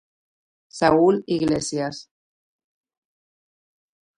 [0.79, 1.95] Saúl Iglesias.